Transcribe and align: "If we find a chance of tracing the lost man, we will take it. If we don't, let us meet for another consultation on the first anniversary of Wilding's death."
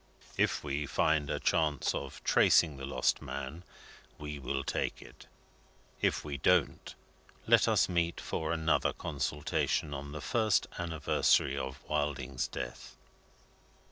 "If 0.35 0.63
we 0.63 0.87
find 0.87 1.29
a 1.29 1.39
chance 1.39 1.93
of 1.93 2.23
tracing 2.23 2.77
the 2.77 2.87
lost 2.87 3.21
man, 3.21 3.63
we 4.17 4.39
will 4.39 4.63
take 4.63 4.99
it. 4.99 5.27
If 6.01 6.25
we 6.25 6.37
don't, 6.37 6.95
let 7.45 7.67
us 7.67 7.87
meet 7.87 8.19
for 8.19 8.51
another 8.51 8.93
consultation 8.93 9.93
on 9.93 10.11
the 10.11 10.19
first 10.19 10.65
anniversary 10.79 11.55
of 11.55 11.87
Wilding's 11.87 12.47
death." 12.47 12.95